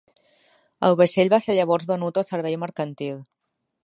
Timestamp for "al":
2.21-2.25